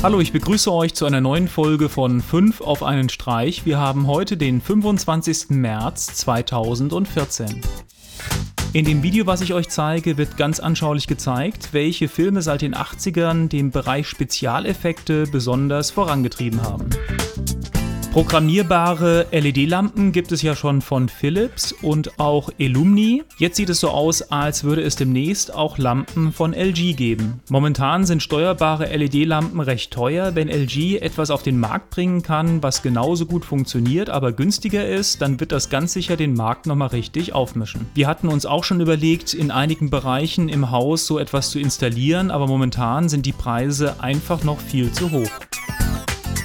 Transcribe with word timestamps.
Hallo, 0.00 0.20
ich 0.20 0.30
begrüße 0.30 0.72
euch 0.72 0.94
zu 0.94 1.06
einer 1.06 1.20
neuen 1.20 1.48
Folge 1.48 1.88
von 1.88 2.20
5 2.20 2.60
auf 2.60 2.84
einen 2.84 3.08
Streich. 3.08 3.66
Wir 3.66 3.78
haben 3.78 4.06
heute 4.06 4.36
den 4.36 4.60
25. 4.60 5.50
März 5.50 6.14
2014. 6.18 7.60
In 8.74 8.84
dem 8.84 9.02
Video, 9.02 9.26
was 9.26 9.40
ich 9.40 9.54
euch 9.54 9.68
zeige, 9.68 10.16
wird 10.16 10.36
ganz 10.36 10.60
anschaulich 10.60 11.08
gezeigt, 11.08 11.70
welche 11.72 12.06
Filme 12.06 12.42
seit 12.42 12.62
den 12.62 12.76
80ern 12.76 13.48
den 13.48 13.72
Bereich 13.72 14.06
Spezialeffekte 14.06 15.24
besonders 15.26 15.90
vorangetrieben 15.90 16.62
haben. 16.62 16.90
Programmierbare 18.12 19.26
LED-Lampen 19.30 20.12
gibt 20.12 20.32
es 20.32 20.40
ja 20.40 20.56
schon 20.56 20.80
von 20.80 21.10
Philips 21.10 21.72
und 21.72 22.18
auch 22.18 22.48
Illumni. 22.56 23.22
Jetzt 23.36 23.56
sieht 23.56 23.68
es 23.68 23.80
so 23.80 23.90
aus, 23.90 24.22
als 24.32 24.64
würde 24.64 24.82
es 24.82 24.96
demnächst 24.96 25.54
auch 25.54 25.76
Lampen 25.76 26.32
von 26.32 26.54
LG 26.54 26.96
geben. 26.96 27.40
Momentan 27.50 28.06
sind 28.06 28.22
steuerbare 28.22 28.86
LED-Lampen 28.96 29.60
recht 29.60 29.92
teuer. 29.92 30.34
Wenn 30.34 30.48
LG 30.48 30.96
etwas 31.00 31.30
auf 31.30 31.42
den 31.42 31.60
Markt 31.60 31.90
bringen 31.90 32.22
kann, 32.22 32.62
was 32.62 32.82
genauso 32.82 33.26
gut 33.26 33.44
funktioniert, 33.44 34.08
aber 34.08 34.32
günstiger 34.32 34.88
ist, 34.88 35.20
dann 35.20 35.38
wird 35.38 35.52
das 35.52 35.68
ganz 35.68 35.92
sicher 35.92 36.16
den 36.16 36.32
Markt 36.32 36.66
nochmal 36.66 36.88
richtig 36.88 37.34
aufmischen. 37.34 37.86
Wir 37.94 38.08
hatten 38.08 38.28
uns 38.28 38.46
auch 38.46 38.64
schon 38.64 38.80
überlegt, 38.80 39.34
in 39.34 39.50
einigen 39.50 39.90
Bereichen 39.90 40.48
im 40.48 40.70
Haus 40.70 41.06
so 41.06 41.18
etwas 41.18 41.50
zu 41.50 41.58
installieren, 41.58 42.30
aber 42.30 42.46
momentan 42.46 43.10
sind 43.10 43.26
die 43.26 43.32
Preise 43.32 44.02
einfach 44.02 44.44
noch 44.44 44.60
viel 44.60 44.90
zu 44.92 45.10
hoch. 45.12 45.30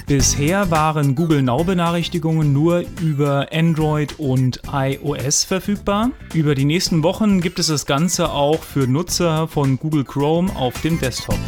Bisher 0.06 0.70
waren 0.70 1.14
Google 1.14 1.42
Now 1.42 1.64
Benachrichtigungen 1.64 2.52
nur 2.52 2.84
über 3.00 3.48
Android 3.50 4.18
und 4.18 4.60
iOS 4.70 5.44
verfügbar. 5.44 6.10
Über 6.34 6.54
die 6.54 6.66
nächsten 6.66 7.02
Wochen 7.02 7.40
gibt 7.40 7.58
es 7.58 7.68
das 7.68 7.86
Ganze 7.86 8.30
auch 8.30 8.62
für 8.62 8.86
Nutzer 8.86 9.48
von 9.48 9.78
Google 9.78 10.04
Chrome 10.04 10.54
auf 10.56 10.78
dem 10.82 11.00
Desktop. 11.00 11.38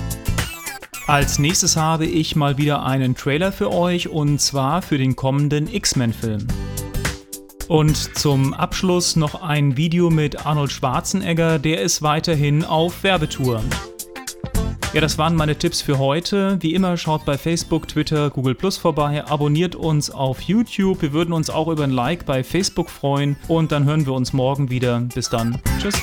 Als 1.07 1.39
nächstes 1.39 1.77
habe 1.77 2.07
ich 2.07 2.35
mal 2.35 2.57
wieder 2.57 2.83
einen 2.83 3.15
Trailer 3.15 3.53
für 3.53 3.71
euch 3.71 4.09
und 4.09 4.41
zwar 4.41 4.81
für 4.81 4.97
den 4.97 5.17
kommenden 5.17 5.73
X-Men-Film. 5.73 6.47
Und 7.69 8.17
zum 8.17 8.55
Abschluss 8.55 9.17
noch 9.17 9.43
ein 9.43 9.77
Video 9.77 10.09
mit 10.09 10.47
Arnold 10.47 10.73
Schwarzenegger, 10.73 11.59
der 11.59 11.83
ist 11.83 12.01
weiterhin 12.01 12.65
auf 12.65 13.03
Werbetour. 13.03 13.63
Ja, 14.97 15.03
das 15.03 15.19
waren 15.19 15.37
meine 15.37 15.59
Tipps 15.59 15.83
für 15.83 15.99
heute. 15.99 16.57
Wie 16.63 16.73
immer, 16.73 16.97
schaut 16.97 17.27
bei 17.27 17.37
Facebook, 17.37 17.87
Twitter, 17.87 18.31
Google 18.31 18.55
Plus 18.55 18.79
vorbei, 18.79 19.23
abonniert 19.27 19.75
uns 19.75 20.09
auf 20.09 20.41
YouTube. 20.41 21.03
Wir 21.03 21.13
würden 21.13 21.35
uns 21.35 21.51
auch 21.51 21.69
über 21.69 21.85
ein 21.85 21.91
Like 21.91 22.25
bei 22.25 22.43
Facebook 22.43 22.89
freuen 22.89 23.37
und 23.47 23.73
dann 23.73 23.85
hören 23.85 24.07
wir 24.07 24.15
uns 24.15 24.33
morgen 24.33 24.71
wieder. 24.71 25.01
Bis 25.15 25.29
dann. 25.29 25.61
Tschüss. 25.79 26.01